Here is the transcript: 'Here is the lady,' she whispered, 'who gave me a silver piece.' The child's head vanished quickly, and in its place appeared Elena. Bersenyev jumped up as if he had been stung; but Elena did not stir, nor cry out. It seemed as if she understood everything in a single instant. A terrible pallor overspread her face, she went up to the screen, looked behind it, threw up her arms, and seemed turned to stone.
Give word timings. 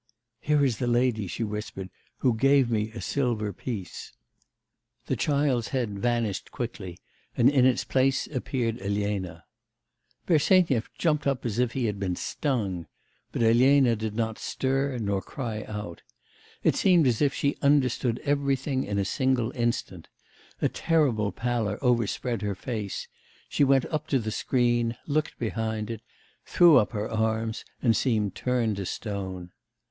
'Here 0.39 0.65
is 0.65 0.79
the 0.79 0.87
lady,' 0.87 1.27
she 1.27 1.43
whispered, 1.43 1.91
'who 2.17 2.33
gave 2.35 2.71
me 2.71 2.89
a 2.89 2.99
silver 2.99 3.53
piece.' 3.53 4.13
The 5.05 5.15
child's 5.15 5.67
head 5.67 5.99
vanished 5.99 6.49
quickly, 6.51 6.97
and 7.37 7.47
in 7.51 7.67
its 7.67 7.83
place 7.83 8.25
appeared 8.25 8.81
Elena. 8.81 9.43
Bersenyev 10.25 10.89
jumped 10.97 11.27
up 11.27 11.45
as 11.45 11.59
if 11.59 11.73
he 11.73 11.85
had 11.85 11.99
been 11.99 12.15
stung; 12.15 12.87
but 13.31 13.43
Elena 13.43 13.95
did 13.95 14.15
not 14.15 14.39
stir, 14.39 14.97
nor 14.97 15.21
cry 15.21 15.65
out. 15.65 16.01
It 16.63 16.75
seemed 16.75 17.05
as 17.05 17.21
if 17.21 17.31
she 17.31 17.55
understood 17.61 18.19
everything 18.23 18.83
in 18.83 18.97
a 18.97 19.05
single 19.05 19.51
instant. 19.51 20.07
A 20.63 20.67
terrible 20.67 21.31
pallor 21.31 21.77
overspread 21.79 22.41
her 22.41 22.55
face, 22.55 23.07
she 23.49 23.63
went 23.63 23.85
up 23.91 24.07
to 24.07 24.17
the 24.17 24.31
screen, 24.31 24.97
looked 25.05 25.37
behind 25.37 25.91
it, 25.91 26.01
threw 26.43 26.77
up 26.77 26.91
her 26.93 27.07
arms, 27.07 27.63
and 27.83 27.95
seemed 27.95 28.33
turned 28.33 28.77
to 28.77 28.87
stone. 28.87 29.51